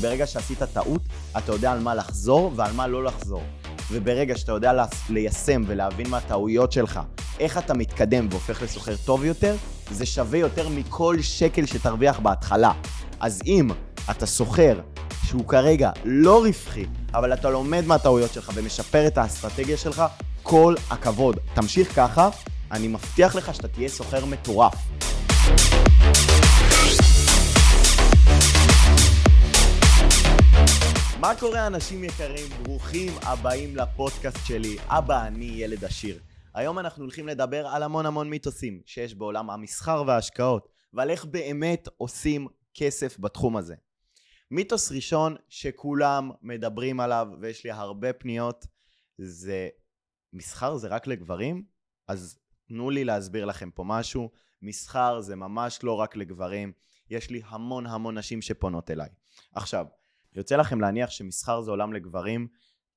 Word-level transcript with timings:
ברגע 0.00 0.26
שעשית 0.26 0.62
טעות, 0.62 1.00
אתה 1.38 1.52
יודע 1.52 1.72
על 1.72 1.80
מה 1.80 1.94
לחזור 1.94 2.52
ועל 2.56 2.72
מה 2.72 2.86
לא 2.86 3.04
לחזור. 3.04 3.42
וברגע 3.90 4.36
שאתה 4.36 4.52
יודע 4.52 4.84
ליישם 5.10 5.62
ולהבין 5.66 6.10
מה 6.10 6.16
הטעויות 6.16 6.72
שלך, 6.72 7.00
איך 7.40 7.58
אתה 7.58 7.74
מתקדם 7.74 8.26
והופך 8.30 8.62
לסוחר 8.62 8.96
טוב 9.04 9.24
יותר, 9.24 9.56
זה 9.90 10.06
שווה 10.06 10.38
יותר 10.38 10.68
מכל 10.68 11.16
שקל 11.22 11.66
שתרוויח 11.66 12.20
בהתחלה. 12.20 12.72
אז 13.20 13.42
אם 13.46 13.70
אתה 14.10 14.26
סוחר 14.26 14.80
שהוא 15.24 15.48
כרגע 15.48 15.90
לא 16.04 16.42
רווחי, 16.42 16.84
אבל 17.14 17.32
אתה 17.32 17.50
לומד 17.50 17.84
מהטעויות 17.86 18.32
שלך 18.32 18.52
ומשפר 18.54 19.06
את 19.06 19.18
האסטרטגיה 19.18 19.76
שלך, 19.76 20.02
כל 20.42 20.74
הכבוד. 20.90 21.36
תמשיך 21.54 21.96
ככה, 21.96 22.28
אני 22.72 22.88
מבטיח 22.88 23.34
לך 23.34 23.54
שאתה 23.54 23.68
תהיה 23.68 23.88
סוחר 23.88 24.24
מטורף. 24.24 24.74
מה 31.20 31.32
קורה 31.40 31.66
אנשים 31.66 32.04
יקרים? 32.04 32.46
ברוכים 32.62 33.12
הבאים 33.22 33.76
לפודקאסט 33.76 34.46
שלי. 34.46 34.76
אבא, 34.86 35.26
אני 35.26 35.44
ילד 35.44 35.84
עשיר. 35.84 36.18
היום 36.54 36.78
אנחנו 36.78 37.02
הולכים 37.04 37.28
לדבר 37.28 37.66
על 37.66 37.82
המון 37.82 38.06
המון 38.06 38.30
מיתוסים 38.30 38.80
שיש 38.86 39.14
בעולם 39.14 39.50
המסחר 39.50 40.04
וההשקעות, 40.06 40.68
ועל 40.92 41.10
איך 41.10 41.24
באמת 41.24 41.88
עושים 41.96 42.48
כסף 42.74 43.18
בתחום 43.18 43.56
הזה. 43.56 43.74
מיתוס 44.50 44.92
ראשון 44.92 45.36
שכולם 45.48 46.30
מדברים 46.42 47.00
עליו, 47.00 47.28
ויש 47.40 47.64
לי 47.64 47.70
הרבה 47.70 48.12
פניות, 48.12 48.66
זה 49.18 49.68
מסחר 50.32 50.76
זה 50.76 50.88
רק 50.88 51.06
לגברים? 51.06 51.62
אז 52.08 52.38
תנו 52.68 52.90
לי 52.90 53.04
להסביר 53.04 53.44
לכם 53.44 53.70
פה 53.70 53.84
משהו. 53.86 54.30
מסחר 54.62 55.20
זה 55.20 55.36
ממש 55.36 55.78
לא 55.82 55.92
רק 55.92 56.16
לגברים, 56.16 56.72
יש 57.10 57.30
לי 57.30 57.42
המון 57.48 57.86
המון 57.86 58.18
נשים 58.18 58.42
שפונות 58.42 58.90
אליי. 58.90 59.08
עכשיו, 59.54 59.86
יוצא 60.34 60.56
לכם 60.56 60.80
להניח 60.80 61.10
שמסחר 61.10 61.60
זה 61.60 61.70
עולם 61.70 61.92
לגברים, 61.92 62.48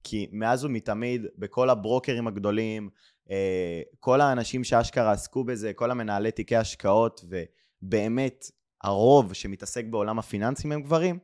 כי 0.04 0.30
מאז 0.32 0.66
ומתמיד, 0.66 1.26
בכל 1.38 1.70
הברוקרים 1.70 2.28
הגדולים, 2.28 2.90
אה, 3.32 3.82
כל 4.00 4.22
האנשים 4.22 4.64
שאשכרה 4.64 5.12
עסקו 5.12 5.44
בזה, 5.44 5.74
כל 5.74 5.92
המנהלי 5.92 6.32
תיקי 6.32 6.56
השקעות, 6.56 7.26
ובאמת 7.30 8.46
הרוב 8.82 9.34
שמתעסק 9.34 9.86
בעולם 9.86 10.20
הפיננסים 10.20 10.72
הם 10.72 10.82
גברים, 10.82 11.20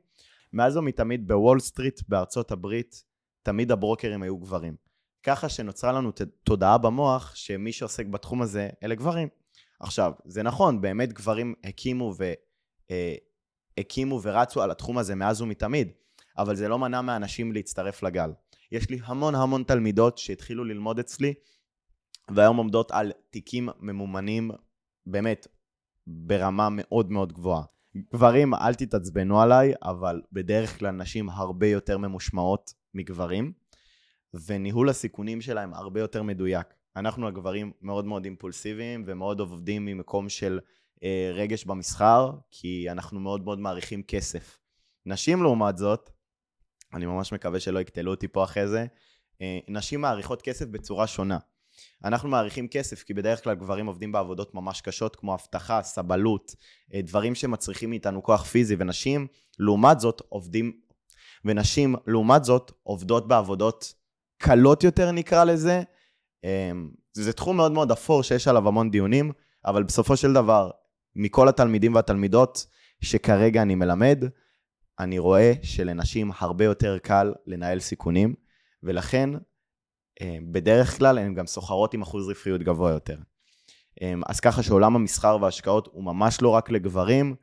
מאז 0.53 0.77
ומתמיד 0.77 1.27
בוול 1.27 1.59
סטריט 1.59 2.01
בארצות 2.07 2.51
הברית, 2.51 3.03
תמיד 3.43 3.71
הברוקרים 3.71 4.23
היו 4.23 4.37
גברים. 4.37 4.75
ככה 5.23 5.49
שנוצרה 5.49 5.91
לנו 5.91 6.11
תודעה 6.43 6.77
במוח 6.77 7.35
שמי 7.35 7.71
שעוסק 7.71 8.05
בתחום 8.05 8.41
הזה 8.41 8.69
אלה 8.83 8.95
גברים. 8.95 9.27
עכשיו, 9.79 10.11
זה 10.25 10.43
נכון, 10.43 10.81
באמת 10.81 11.13
גברים 11.13 11.53
הקימו. 11.63 12.13
אה, 12.91 13.15
הקימו 13.77 14.19
ורצו 14.23 14.61
על 14.61 14.71
התחום 14.71 14.97
הזה 14.97 15.15
מאז 15.15 15.41
ומתמיד, 15.41 15.91
אבל 16.37 16.55
זה 16.55 16.67
לא 16.67 16.79
מנע 16.79 17.01
מאנשים 17.01 17.51
להצטרף 17.51 18.03
לגל. 18.03 18.31
יש 18.71 18.89
לי 18.89 18.99
המון 19.03 19.35
המון 19.35 19.63
תלמידות 19.63 20.17
שהתחילו 20.17 20.63
ללמוד 20.63 20.99
אצלי, 20.99 21.33
והיום 22.31 22.57
עומדות 22.57 22.91
על 22.91 23.11
תיקים 23.29 23.69
ממומנים, 23.79 24.51
באמת, 25.05 25.47
ברמה 26.07 26.67
מאוד 26.71 27.11
מאוד 27.11 27.33
גבוהה. 27.33 27.63
גברים, 28.13 28.53
אל 28.53 28.73
תתעצבנו 28.73 29.41
עליי, 29.41 29.73
אבל 29.83 30.21
בדרך 30.31 30.79
כלל 30.79 30.91
נשים 30.91 31.29
הרבה 31.29 31.67
יותר 31.67 31.97
ממושמעות 31.97 32.73
מגברים, 32.93 33.51
וניהול 34.33 34.89
הסיכונים 34.89 35.41
שלהם 35.41 35.73
הרבה 35.73 35.99
יותר 35.99 36.23
מדויק. 36.23 36.67
אנחנו 36.95 37.27
הגברים 37.27 37.71
מאוד 37.81 38.05
מאוד 38.05 38.25
אימפולסיביים 38.25 39.03
ומאוד 39.07 39.39
עובדים 39.39 39.85
ממקום 39.85 40.29
של 40.29 40.59
רגש 41.33 41.65
במסחר, 41.65 42.31
כי 42.51 42.91
אנחנו 42.91 43.19
מאוד 43.19 43.43
מאוד 43.43 43.59
מעריכים 43.59 44.03
כסף. 44.03 44.59
נשים 45.05 45.43
לעומת 45.43 45.77
זאת, 45.77 46.09
אני 46.93 47.05
ממש 47.05 47.33
מקווה 47.33 47.59
שלא 47.59 47.79
יקטלו 47.79 48.11
אותי 48.11 48.27
פה 48.27 48.43
אחרי 48.43 48.67
זה, 48.67 48.85
אה, 49.41 49.59
נשים 49.67 50.01
מעריכות 50.01 50.41
כסף 50.41 50.65
בצורה 50.65 51.07
שונה. 51.07 51.37
אנחנו 52.03 52.29
מעריכים 52.29 52.67
כסף 52.67 53.03
כי 53.03 53.13
בדרך 53.13 53.43
כלל 53.43 53.55
גברים 53.55 53.85
עובדים 53.85 54.11
בעבודות 54.11 54.55
ממש 54.55 54.81
קשות 54.81 55.15
כמו 55.15 55.33
אבטחה, 55.33 55.83
סבלות, 55.83 56.55
אה, 56.93 57.01
דברים 57.01 57.35
שמצריכים 57.35 57.89
מאיתנו 57.89 58.23
כוח 58.23 58.43
פיזי, 58.43 58.75
ונשים 58.79 59.27
לעומת 59.59 59.99
זאת 59.99 60.21
עובדים, 60.29 60.79
ונשים 61.45 61.95
לעומת 62.07 62.43
זאת 62.43 62.71
עובדות 62.83 63.27
בעבודות 63.27 63.93
קלות 64.37 64.83
יותר 64.83 65.11
נקרא 65.11 65.43
לזה. 65.43 65.83
אה, 66.43 66.71
זה 67.13 67.33
תחום 67.33 67.57
מאוד 67.57 67.71
מאוד 67.71 67.91
אפור 67.91 68.23
שיש 68.23 68.47
עליו 68.47 68.67
המון 68.67 68.91
דיונים, 68.91 69.31
אבל 69.65 69.83
בסופו 69.83 70.17
של 70.17 70.33
דבר, 70.33 70.69
מכל 71.19 71.49
התלמידים 71.49 71.95
והתלמידות 71.95 72.65
שכרגע 73.01 73.61
אני 73.61 73.75
מלמד, 73.75 74.23
אני 74.99 75.19
רואה 75.19 75.53
שלנשים 75.61 76.31
הרבה 76.37 76.65
יותר 76.65 76.97
קל 76.97 77.33
לנהל 77.47 77.79
סיכונים, 77.79 78.33
ולכן 78.83 79.29
אה, 80.21 80.37
בדרך 80.51 80.97
כלל 80.97 81.17
הן 81.17 81.33
גם 81.33 81.47
סוחרות 81.47 81.93
עם 81.93 82.01
אחוז 82.01 82.27
רווחיות 82.27 82.61
גבוה 82.61 82.91
יותר. 82.91 83.17
אה, 84.01 84.13
אז 84.25 84.39
ככה 84.39 84.63
שעולם 84.63 84.95
המסחר 84.95 85.37
וההשקעות 85.41 85.89
הוא 85.91 86.03
ממש 86.03 86.41
לא 86.41 86.49
רק 86.49 86.69
לגברים. 86.69 87.35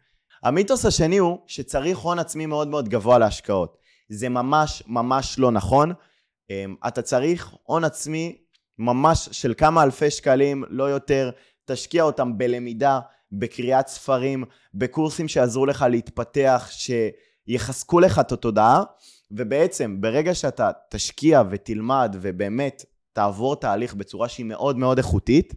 המיתוס 0.43 0.87
השני 0.87 1.19
הוא 1.19 1.39
שצריך 1.47 1.99
הון 1.99 2.19
עצמי 2.19 2.47
מאוד 2.47 2.69
מאוד 2.69 2.89
גבוה 2.89 3.19
להשקעות. 3.19 3.77
זה 4.09 4.29
ממש 4.29 4.83
ממש 4.87 5.39
לא 5.39 5.51
נכון. 5.51 5.93
אה, 6.51 6.65
אתה 6.89 7.03
צריך 7.03 7.55
הון 7.63 7.85
עצמי 7.85 8.39
ממש 8.79 9.29
של 9.33 9.55
כמה 9.57 9.83
אלפי 9.83 10.11
שקלים, 10.11 10.65
לא 10.69 10.85
יותר. 10.85 11.31
תשקיע 11.65 12.03
אותם 12.03 12.39
בלמידה, 12.39 13.01
בקריאת 13.33 13.89
ספרים, 13.89 14.45
בקורסים 14.75 15.29
שיעזרו 15.29 15.67
לך 15.67 15.85
להתפתח, 15.91 16.71
שיחזקו 16.71 18.01
לך 18.01 18.19
את 18.19 18.33
התודעה, 18.33 18.83
ובעצם 19.31 20.01
ברגע 20.01 20.35
שאתה 20.35 20.71
תשקיע 20.91 21.43
ותלמד 21.51 22.17
ובאמת 22.21 22.85
תעבור 23.13 23.57
תהליך 23.57 23.95
בצורה 23.95 24.29
שהיא 24.29 24.47
מאוד 24.47 24.77
מאוד 24.79 24.99
איכותית, 24.99 25.55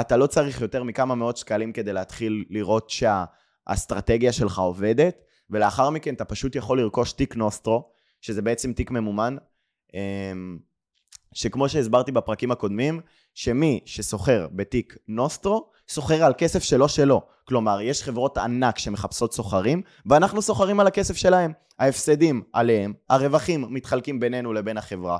אתה 0.00 0.16
לא 0.16 0.26
צריך 0.26 0.60
יותר 0.60 0.82
מכמה 0.82 1.14
מאות 1.14 1.36
שקלים 1.36 1.72
כדי 1.72 1.92
להתחיל 1.92 2.44
לראות 2.50 2.90
שהאסטרטגיה 2.90 4.32
שלך 4.32 4.58
עובדת, 4.58 5.22
ולאחר 5.50 5.90
מכן 5.90 6.14
אתה 6.14 6.24
פשוט 6.24 6.56
יכול 6.56 6.80
לרכוש 6.80 7.12
תיק 7.12 7.36
נוסטרו, 7.36 7.90
שזה 8.20 8.42
בעצם 8.42 8.72
תיק 8.72 8.90
ממומן, 8.90 9.36
אמ, 9.94 10.58
שכמו 11.34 11.68
שהסברתי 11.68 12.12
בפרקים 12.12 12.50
הקודמים, 12.50 13.00
שמי 13.34 13.80
שסוחר 13.84 14.48
בתיק 14.52 14.96
נוסטרו, 15.08 15.70
סוחר 15.92 16.24
על 16.24 16.32
כסף 16.38 16.62
שלו 16.62 16.88
שלו. 16.88 17.22
כלומר, 17.48 17.80
יש 17.80 18.02
חברות 18.02 18.38
ענק 18.38 18.78
שמחפשות 18.78 19.34
סוחרים, 19.34 19.82
ואנחנו 20.06 20.42
סוחרים 20.42 20.80
על 20.80 20.86
הכסף 20.86 21.16
שלהם. 21.16 21.52
ההפסדים 21.78 22.42
עליהם, 22.52 22.92
הרווחים 23.10 23.66
מתחלקים 23.70 24.20
בינינו 24.20 24.52
לבין 24.52 24.76
החברה. 24.78 25.18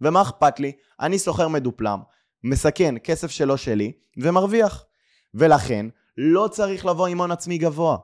ומה 0.00 0.22
אכפת 0.22 0.60
לי? 0.60 0.72
אני 1.00 1.18
סוחר 1.18 1.48
מדופלם, 1.48 2.00
מסכן 2.44 2.94
כסף 3.04 3.30
שלו 3.30 3.56
שלי, 3.56 3.92
ומרוויח. 4.16 4.84
ולכן, 5.34 5.86
לא 6.18 6.48
צריך 6.50 6.86
לבוא 6.86 7.06
עם 7.06 7.20
הון 7.20 7.30
עצמי 7.30 7.58
גבוה. 7.58 7.96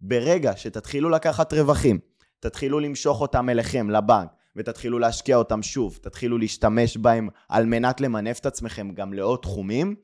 ברגע 0.00 0.52
שתתחילו 0.56 1.10
לקחת 1.10 1.52
רווחים, 1.52 1.98
תתחילו 2.40 2.80
למשוך 2.80 3.20
אותם 3.20 3.48
אליכם, 3.48 3.90
לבנק, 3.90 4.28
ותתחילו 4.56 4.98
להשקיע 4.98 5.36
אותם 5.36 5.62
שוב, 5.62 5.98
תתחילו 6.02 6.38
להשתמש 6.38 6.96
בהם 6.96 7.28
על 7.48 7.66
מנת 7.66 8.00
למנף 8.00 8.38
את 8.38 8.46
עצמכם 8.46 8.90
גם 8.94 9.12
לעוד 9.12 9.38
תחומים, 9.42 9.94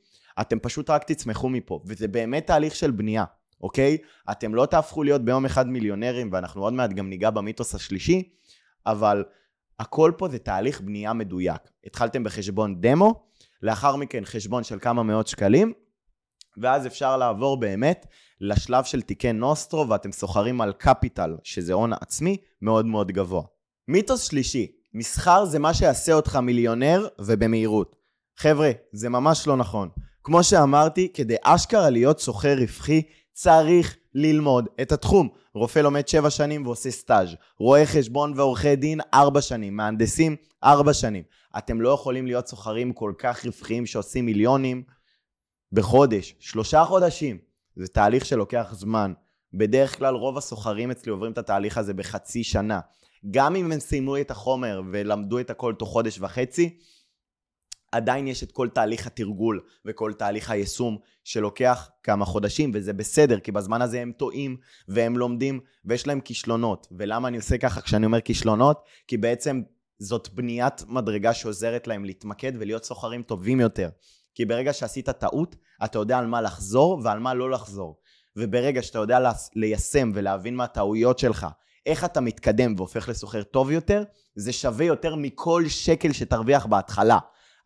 אתם 0.40 0.58
פשוט 0.58 0.90
רק 0.90 1.04
תצמחו 1.04 1.48
מפה, 1.48 1.80
וזה 1.86 2.08
באמת 2.08 2.46
תהליך 2.46 2.74
של 2.74 2.90
בנייה, 2.90 3.24
אוקיי? 3.60 3.98
אתם 4.30 4.54
לא 4.54 4.66
תהפכו 4.66 5.02
להיות 5.02 5.24
ביום 5.24 5.44
אחד 5.44 5.68
מיליונרים, 5.68 6.28
ואנחנו 6.32 6.62
עוד 6.62 6.72
מעט 6.72 6.90
גם 6.90 7.08
ניגע 7.08 7.30
במיתוס 7.30 7.74
השלישי, 7.74 8.28
אבל 8.86 9.24
הכל 9.78 10.12
פה 10.16 10.28
זה 10.28 10.38
תהליך 10.38 10.80
בנייה 10.80 11.12
מדויק. 11.12 11.60
התחלתם 11.86 12.24
בחשבון 12.24 12.80
דמו, 12.80 13.26
לאחר 13.62 13.96
מכן 13.96 14.24
חשבון 14.24 14.64
של 14.64 14.78
כמה 14.78 15.02
מאות 15.02 15.26
שקלים, 15.26 15.72
ואז 16.56 16.86
אפשר 16.86 17.16
לעבור 17.16 17.60
באמת 17.60 18.06
לשלב 18.40 18.84
של 18.84 19.02
תיקי 19.02 19.32
נוסטרו, 19.32 19.88
ואתם 19.88 20.12
סוחרים 20.12 20.60
על 20.60 20.72
קפיטל, 20.72 21.36
שזה 21.42 21.72
הון 21.72 21.92
עצמי 21.92 22.36
מאוד 22.62 22.86
מאוד 22.86 23.12
גבוה. 23.12 23.42
מיתוס 23.88 24.22
שלישי, 24.22 24.72
מסחר 24.94 25.44
זה 25.44 25.58
מה 25.58 25.74
שיעשה 25.74 26.12
אותך 26.12 26.36
מיליונר 26.36 27.08
ובמהירות. 27.18 27.96
חבר'ה, 28.36 28.70
זה 28.92 29.08
ממש 29.08 29.46
לא 29.46 29.56
נכון. 29.56 29.88
כמו 30.24 30.44
שאמרתי, 30.44 31.08
כדי 31.14 31.36
אשכרה 31.42 31.90
להיות 31.90 32.20
סוחר 32.20 32.54
רווחי, 32.58 33.02
צריך 33.32 33.96
ללמוד 34.14 34.68
את 34.82 34.92
התחום. 34.92 35.28
רופא 35.54 35.78
לומד 35.78 36.08
7 36.08 36.30
שנים 36.30 36.66
ועושה 36.66 36.90
סטאז', 36.90 37.28
רואי 37.58 37.86
חשבון 37.86 38.32
ועורכי 38.36 38.76
דין 38.76 39.00
4 39.14 39.40
שנים, 39.40 39.76
מהנדסים 39.76 40.36
4 40.64 40.92
שנים. 40.92 41.22
אתם 41.58 41.80
לא 41.80 41.88
יכולים 41.88 42.26
להיות 42.26 42.48
סוחרים 42.48 42.92
כל 42.92 43.12
כך 43.18 43.44
רווחיים 43.44 43.86
שעושים 43.86 44.26
מיליונים 44.26 44.82
בחודש, 45.72 46.34
שלושה 46.38 46.84
חודשים. 46.84 47.38
זה 47.76 47.88
תהליך 47.88 48.24
שלוקח 48.24 48.68
זמן. 48.72 49.12
בדרך 49.54 49.98
כלל 49.98 50.14
רוב 50.14 50.38
הסוחרים 50.38 50.90
אצלי 50.90 51.12
עוברים 51.12 51.32
את 51.32 51.38
התהליך 51.38 51.78
הזה 51.78 51.94
בחצי 51.94 52.44
שנה. 52.44 52.80
גם 53.30 53.56
אם 53.56 53.72
הם 53.72 53.80
סיימו 53.80 54.16
את 54.16 54.30
החומר 54.30 54.82
ולמדו 54.92 55.38
את 55.38 55.50
הכל 55.50 55.74
תוך 55.78 55.88
חודש 55.88 56.20
וחצי, 56.20 56.78
עדיין 57.92 58.28
יש 58.28 58.42
את 58.42 58.52
כל 58.52 58.68
תהליך 58.68 59.06
התרגול 59.06 59.60
וכל 59.84 60.12
תהליך 60.12 60.50
היישום 60.50 60.98
שלוקח 61.24 61.88
כמה 62.02 62.24
חודשים, 62.24 62.70
וזה 62.74 62.92
בסדר, 62.92 63.40
כי 63.40 63.52
בזמן 63.52 63.82
הזה 63.82 64.00
הם 64.00 64.12
טועים 64.12 64.56
והם 64.88 65.18
לומדים 65.18 65.60
ויש 65.84 66.06
להם 66.06 66.20
כישלונות. 66.20 66.86
ולמה 66.98 67.28
אני 67.28 67.36
עושה 67.36 67.58
ככה 67.58 67.80
כשאני 67.80 68.06
אומר 68.06 68.20
כישלונות? 68.20 68.80
כי 69.06 69.16
בעצם 69.16 69.62
זאת 69.98 70.28
בניית 70.28 70.84
מדרגה 70.88 71.34
שעוזרת 71.34 71.86
להם 71.86 72.04
להתמקד 72.04 72.52
ולהיות 72.58 72.84
סוחרים 72.84 73.22
טובים 73.22 73.60
יותר. 73.60 73.88
כי 74.34 74.44
ברגע 74.44 74.72
שעשית 74.72 75.10
טעות, 75.10 75.56
אתה 75.84 75.98
יודע 75.98 76.18
על 76.18 76.26
מה 76.26 76.40
לחזור 76.40 77.00
ועל 77.04 77.18
מה 77.18 77.34
לא 77.34 77.50
לחזור. 77.50 77.98
וברגע 78.36 78.82
שאתה 78.82 78.98
יודע 78.98 79.18
ליישם 79.54 80.10
ולהבין 80.14 80.56
מה 80.56 80.64
הטעויות 80.64 81.18
שלך, 81.18 81.46
איך 81.86 82.04
אתה 82.04 82.20
מתקדם 82.20 82.74
והופך 82.76 83.08
לסוחר 83.08 83.42
טוב 83.42 83.70
יותר, 83.70 84.02
זה 84.34 84.52
שווה 84.52 84.84
יותר 84.84 85.14
מכל 85.14 85.64
שקל 85.68 86.12
שתרוויח 86.12 86.66
בהתחלה. 86.66 87.18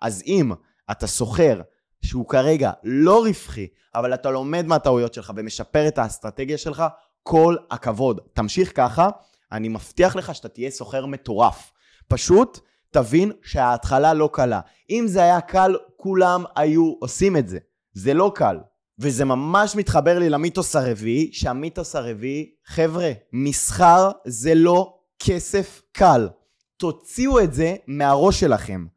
אז 0.04 0.22
אם 0.26 0.52
אתה 0.90 1.06
סוחר 1.06 1.60
שהוא 2.02 2.28
כרגע 2.28 2.72
לא 2.82 3.22
רווחי, 3.22 3.66
אבל 3.94 4.14
אתה 4.14 4.30
לומד 4.30 4.66
מהטעויות 4.66 5.14
שלך 5.14 5.32
ומשפר 5.36 5.88
את 5.88 5.98
האסטרטגיה 5.98 6.58
שלך, 6.58 6.84
כל 7.22 7.56
הכבוד. 7.70 8.20
תמשיך 8.32 8.76
ככה, 8.76 9.08
אני 9.52 9.68
מבטיח 9.68 10.16
לך 10.16 10.34
שאתה 10.34 10.48
תהיה 10.48 10.70
סוחר 10.70 11.06
מטורף. 11.06 11.72
פשוט 12.08 12.60
תבין 12.90 13.32
שההתחלה 13.42 14.14
לא 14.14 14.30
קלה. 14.32 14.60
אם 14.90 15.04
זה 15.08 15.22
היה 15.22 15.40
קל, 15.40 15.76
כולם 15.96 16.44
היו 16.56 16.94
עושים 17.00 17.36
את 17.36 17.48
זה. 17.48 17.58
זה 17.92 18.14
לא 18.14 18.32
קל. 18.34 18.58
וזה 18.98 19.24
ממש 19.24 19.76
מתחבר 19.76 20.18
לי 20.18 20.30
למיתוס 20.30 20.76
הרביעי, 20.76 21.30
שהמיתוס 21.32 21.96
הרביעי, 21.96 22.50
חבר'ה, 22.66 23.12
מסחר 23.32 24.10
זה 24.26 24.54
לא 24.54 24.98
כסף 25.18 25.82
קל. 25.92 26.28
תוציאו 26.76 27.40
את 27.40 27.54
זה 27.54 27.74
מהראש 27.86 28.40
שלכם. 28.40 28.93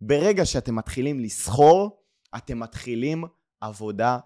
ברגע 0.00 0.44
שאתם 0.44 0.76
מתחילים 0.76 1.20
לסחור, 1.20 2.02
אתם 2.36 2.60
מתחילים 2.60 3.24
עבודה 3.60 4.18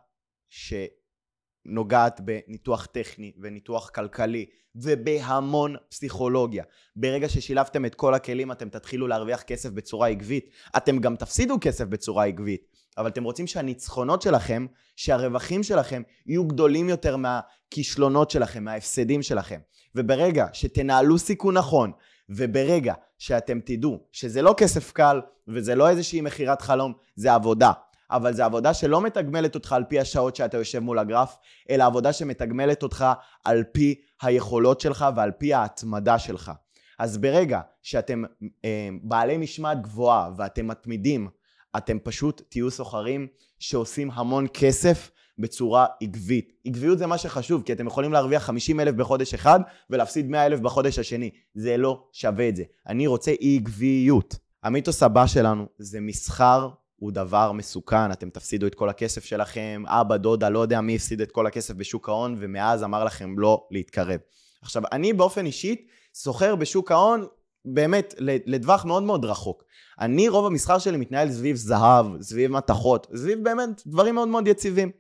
שנוגעת 0.49 2.21
בניתוח 2.21 2.87
טכני 2.87 3.33
וניתוח 3.43 3.91
כלכלי 3.91 4.47
ובהמון 4.75 5.77
פסיכולוגיה. 5.91 6.65
ברגע 6.97 7.29
ששילבתם 7.29 7.85
את 7.85 7.95
כל 7.95 8.15
הכלים, 8.15 8.53
אתם 8.53 8.69
תתחילו 8.69 9.09
להרוויח 9.09 9.43
כסף 9.43 9.71
בצורה 9.71 10.09
עקבית. 10.09 10.51
אתם 10.77 10.99
גם 10.99 11.17
תפסידו 11.17 11.57
כסף 11.61 11.85
בצורה 11.85 12.25
עקבית, 12.25 12.67
אבל 12.99 13.09
אתם 13.09 13.25
רוצים 13.25 13.47
שהניצחונות 13.47 14.23
שלכם, 14.23 14.67
שהרווחים 14.97 15.63
שלכם, 15.63 16.03
יהיו 16.27 16.45
גדולים 16.45 16.89
יותר 16.89 17.17
מהכישלונות 17.17 18.31
שלכם, 18.31 18.65
מההפסדים 18.65 19.23
שלכם. 19.23 19.61
וברגע 19.95 20.47
שתנהלו 20.53 21.19
סיכון 21.19 21.57
נכון, 21.57 21.93
וברגע 22.29 22.95
שאתם 23.19 23.61
תדעו 23.65 23.99
שזה 24.13 24.43
לא 24.43 24.55
כסף 24.57 24.93
קל 24.93 25.21
וזה 25.49 25.75
לא 25.75 25.89
איזושהי 25.89 26.21
מכירת 26.21 26.63
חלום, 26.63 26.93
זה 27.17 27.35
עבודה. 27.35 27.73
אבל 28.11 28.33
זו 28.33 28.43
עבודה 28.43 28.75
שלא 28.75 29.01
מתגמלת 29.01 29.55
אותך 29.55 29.73
על 29.73 29.85
פי 29.89 30.01
השעות 30.01 30.37
שאתה 30.37 30.57
יושב 30.57 30.79
מול 30.79 30.99
הגרף, 30.99 31.37
אלא 31.71 31.85
עבודה 31.85 32.13
שמתגמלת 32.13 32.83
אותך 32.83 33.05
על 33.45 33.65
פי 33.73 33.95
היכולות 34.23 34.81
שלך 34.81 35.05
ועל 35.17 35.31
פי 35.31 35.55
ההתמדה 35.55 36.19
שלך. 36.19 36.53
אז 36.99 37.19
ברגע 37.19 37.61
שאתם 37.83 38.23
אה, 38.65 38.89
בעלי 39.03 39.37
משמעת 39.37 39.83
גבוהה 39.83 40.31
ואתם 40.37 40.67
מתמידים, 40.69 41.29
אתם 41.77 41.99
פשוט 41.99 42.43
תהיו 42.49 42.71
סוחרים 42.71 43.27
שעושים 43.59 44.11
המון 44.11 44.47
כסף 44.55 45.11
בצורה 45.39 45.87
עקבית. 46.03 46.53
עקביות 46.65 46.99
זה 46.99 47.07
מה 47.07 47.19
שחשוב, 47.19 47.63
כי 47.63 47.73
אתם 47.73 47.87
יכולים 47.87 48.13
להרוויח 48.13 48.43
50 48.43 48.81
אלף 48.81 48.95
בחודש 48.95 49.35
אחד 49.35 49.61
ולהפסיד 49.91 50.31
100 50.31 50.47
אלף 50.47 50.61
בחודש 50.61 50.99
השני. 50.99 51.31
זה 51.55 51.77
לא 51.77 52.05
שווה 52.13 52.49
את 52.49 52.57
זה. 52.57 52.65
אני 52.89 53.07
רוצה 53.07 53.33
עקביות. 53.41 54.37
המיתוס 54.63 55.03
הבא 55.03 55.27
שלנו 55.27 55.67
זה 55.79 56.01
מסחר 56.01 56.69
הוא 57.03 57.13
דבר 57.13 57.53
מסוכן, 57.53 58.13
אתם 58.13 58.31
תפסידו 58.31 58.67
את 58.67 58.75
כל 58.75 58.89
הכסף 58.89 59.25
שלכם, 59.25 59.83
אבא, 59.87 60.17
דודה, 60.17 60.49
לא 60.49 60.59
יודע 60.59 60.81
מי 60.81 60.97
הפסיד 60.97 61.21
את 61.21 61.33
כל 61.33 61.47
הכסף 61.47 61.75
בשוק 61.75 62.09
ההון, 62.09 62.37
ומאז 62.39 62.85
אמר 62.85 63.05
לכם 63.05 63.39
לא 63.39 63.67
להתקרב. 63.71 64.21
עכשיו, 64.63 64.83
אני 64.93 65.13
באופן 65.13 65.47
אישית 65.47 65.87
סוחר 66.15 66.57
בשוק 66.57 66.93
ההון 66.93 67.27
באמת 67.65 68.15
לטווח 68.47 68.85
מאוד 68.85 69.03
מאוד 69.03 69.25
רחוק. 69.25 69.65
אני, 70.01 70.29
רוב 70.29 70.47
המסחר 70.47 70.79
שלי 70.79 70.97
מתנהל 70.97 71.33
סביב 71.33 71.57
זהב, 71.57 72.07
סביב 72.23 72.51
מתכות, 72.51 73.07
סביב 73.17 73.45
באמת 73.45 73.83
דברים 73.87 74.15
מאוד 74.15 74.29
מאוד 74.29 74.49
יציבים. 74.49 74.91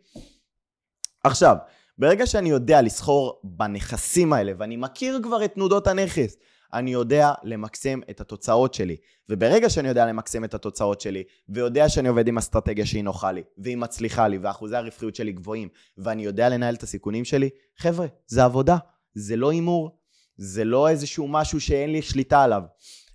עכשיו, 1.25 1.56
ברגע 1.99 2.26
שאני 2.26 2.50
יודע 2.50 2.82
לסחור 2.82 3.41
בנכסים 3.44 4.32
האלה, 4.32 4.53
ואני 4.59 4.76
מכיר 4.76 5.20
כבר 5.23 5.44
את 5.44 5.55
תנודות 5.55 5.87
הנכס, 5.87 6.37
אני 6.73 6.93
יודע 6.93 7.32
למקסם 7.43 8.00
את 8.11 8.20
התוצאות 8.20 8.75
שלי. 8.75 8.97
וברגע 9.29 9.70
שאני 9.70 9.88
יודע 9.88 10.06
למקסם 10.06 10.44
את 10.44 10.55
התוצאות 10.55 11.00
שלי, 11.00 11.25
ויודע 11.49 11.88
שאני 11.88 12.08
עובד 12.08 12.29
עם 12.29 12.38
אסטרטגיה 12.38 12.87
שהיא 12.87 13.05
נוחה 13.05 13.32
לי, 13.32 13.43
והיא 13.58 13.76
מצליחה 13.76 14.29
לי, 14.29 14.38
ואחוזי 14.38 14.76
הרווחיות 14.76 15.15
שלי 15.15 15.32
גבוהים, 15.32 15.69
ואני 15.99 16.25
יודע 16.25 16.49
לנהל 16.49 16.75
את 16.75 16.82
הסיכונים 16.82 17.25
שלי, 17.25 17.50
חבר'ה, 17.79 18.06
זה 18.26 18.44
עבודה, 18.44 18.76
זה 19.15 19.37
לא 19.37 19.50
הימור, 19.50 19.99
זה 20.37 20.64
לא 20.64 20.88
איזשהו 20.88 21.29
משהו 21.29 21.61
שאין 21.61 21.93
לי 21.93 22.02
שליטה 22.02 22.43
עליו. 22.43 22.62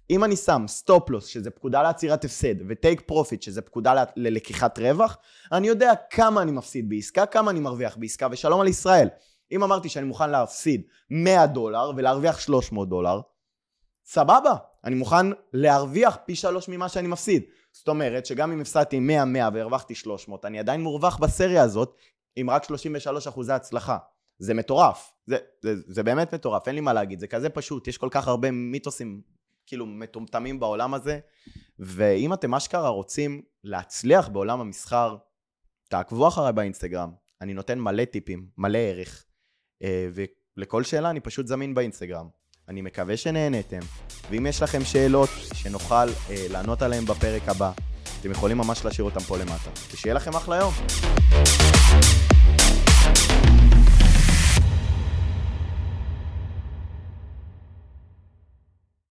אם 0.09 0.23
אני 0.23 0.35
שם 0.35 0.65
stop 0.68 1.09
loss, 1.09 1.25
שזה 1.25 1.51
פקודה 1.51 1.83
לעצירת 1.83 2.25
הפסד, 2.25 2.55
ו 2.69 2.76
take 2.76 3.01
profit, 3.01 3.41
שזה 3.41 3.61
פקודה 3.61 4.03
ללקיחת 4.15 4.79
רווח, 4.79 5.17
אני 5.51 5.67
יודע 5.67 5.91
כמה 6.09 6.41
אני 6.41 6.51
מפסיד 6.51 6.89
בעסקה, 6.89 7.25
כמה 7.25 7.51
אני 7.51 7.59
מרוויח 7.59 7.97
בעסקה, 7.97 8.27
ושלום 8.31 8.61
על 8.61 8.67
ישראל. 8.67 9.07
אם 9.51 9.63
אמרתי 9.63 9.89
שאני 9.89 10.05
מוכן 10.05 10.29
להפסיד 10.29 10.81
100 11.09 11.47
דולר 11.47 11.91
ולהרוויח 11.95 12.39
300 12.39 12.89
דולר, 12.89 13.21
סבבה, 14.05 14.55
אני 14.83 14.95
מוכן 14.95 15.25
להרוויח 15.53 16.17
פי 16.25 16.35
שלוש 16.35 16.69
ממה 16.69 16.89
שאני 16.89 17.07
מפסיד. 17.07 17.43
זאת 17.71 17.87
אומרת 17.87 18.25
שגם 18.25 18.51
אם 18.51 18.61
הפסדתי 18.61 18.97
100-100 18.97 19.01
והרווחתי 19.53 19.95
300, 19.95 20.45
אני 20.45 20.59
עדיין 20.59 20.81
מורווח 20.81 21.17
בסריה 21.17 21.63
הזאת 21.63 21.95
עם 22.35 22.49
רק 22.49 22.63
33 22.63 23.27
אחוזי 23.27 23.53
הצלחה. 23.53 23.97
זה 24.39 24.54
מטורף, 24.54 25.13
זה, 25.25 25.38
זה, 25.62 25.74
זה 25.88 26.04
באמת 26.04 26.34
מטורף, 26.34 26.68
אין 26.68 26.75
לי 26.75 26.81
מה 26.81 26.94
להגיד, 26.94 27.19
זה 27.19 27.28
כזה 27.28 27.50
פשוט, 27.50 27.88
יש 27.88 27.98
כל 27.98 28.10
כך 28.12 28.28
הרבה 28.28 28.51
מיתוסים 28.51 29.22
כאילו 29.68 29.86
מטומטמים 29.86 30.60
בעולם 30.60 30.94
הזה, 30.94 31.19
ואם 31.80 32.34
אתם 32.34 32.56
אשכרה 32.56 32.89
רוצים 32.89 33.42
להצליח 33.63 34.28
בעולם 34.28 34.62
המסחר, 34.62 35.18
תעקבו 35.89 36.28
אחריי 36.28 36.54
באינסטגרם, 36.54 37.12
אני 37.42 37.54
נותן 37.54 37.80
מלא 37.80 38.06
טיפים, 38.06 38.48
מלא 38.57 38.78
ערך, 38.78 39.25
אה, 39.84 40.10
ולכל 40.57 40.84
שאלה 40.84 41.10
אני 41.10 41.19
פשוט 41.19 41.48
זמין 41.48 41.74
באינסטגרם. 41.74 42.28
אני 42.69 42.81
מקווה 42.81 43.18
שנהנתם, 43.18 43.80
ואם 44.30 44.45
יש 44.45 44.62
לכם 44.62 44.84
שאלות 44.84 45.30
שנוכל 45.54 45.95
אה, 46.30 46.48
לענות 46.50 46.81
עליהן 46.81 47.06
בפרק 47.06 47.50
הבא, 47.50 47.72
אתם 48.19 48.31
יכולים 48.31 48.57
ממש 48.57 48.86
להשאיר 48.86 49.06
אותם 49.06 49.19
פה 49.19 49.38
למטה. 49.38 49.69
ושיהיה 49.94 50.16
לכם 50.16 50.36
אחלה 50.36 50.56
יום. 50.56 50.74